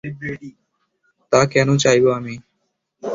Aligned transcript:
তা 1.31 1.39
কেন 1.45 1.69
চাইবো 1.77 2.09
আমি? 2.11 2.35